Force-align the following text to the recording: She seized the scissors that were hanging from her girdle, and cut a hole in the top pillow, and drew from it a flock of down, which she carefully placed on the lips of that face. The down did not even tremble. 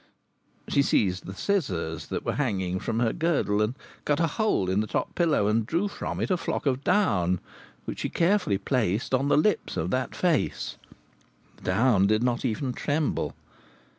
She 0.67 0.81
seized 0.81 1.27
the 1.27 1.35
scissors 1.35 2.07
that 2.07 2.25
were 2.25 2.33
hanging 2.33 2.79
from 2.79 2.99
her 3.01 3.13
girdle, 3.13 3.61
and 3.61 3.75
cut 4.03 4.19
a 4.19 4.25
hole 4.25 4.67
in 4.67 4.79
the 4.79 4.87
top 4.87 5.13
pillow, 5.13 5.45
and 5.45 5.63
drew 5.63 5.87
from 5.87 6.19
it 6.19 6.31
a 6.31 6.37
flock 6.37 6.65
of 6.65 6.83
down, 6.83 7.39
which 7.85 7.99
she 7.99 8.09
carefully 8.09 8.57
placed 8.57 9.13
on 9.13 9.27
the 9.27 9.37
lips 9.37 9.77
of 9.77 9.91
that 9.91 10.15
face. 10.15 10.77
The 11.57 11.61
down 11.65 12.07
did 12.07 12.23
not 12.23 12.43
even 12.43 12.73
tremble. 12.73 13.35